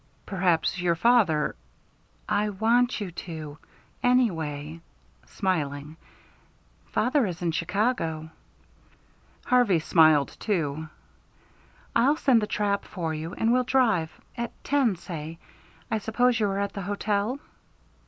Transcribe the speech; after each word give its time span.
"Perhaps 0.25 0.81
your 0.81 0.95
father" 0.95 1.55
"I 2.41 2.49
want 2.49 2.99
you 2.99 3.11
to. 3.11 3.59
Anyway," 4.01 4.81
smiling, 5.27 5.95
"father 6.87 7.27
is 7.27 7.43
in 7.43 7.51
Chicago." 7.51 8.31
Harvey 9.45 9.77
smiled 9.77 10.35
too. 10.39 10.89
"I'll 11.95 12.15
send 12.17 12.41
the 12.41 12.47
trap 12.47 12.83
for 12.83 13.13
you, 13.13 13.33
and 13.35 13.53
we'll 13.53 13.63
drive 13.63 14.09
at 14.35 14.51
ten, 14.63 14.95
say. 14.95 15.37
I 15.91 15.99
suppose 15.99 16.39
you 16.39 16.47
are 16.47 16.57
at 16.59 16.73
the 16.73 16.81
hotel." 16.81 17.39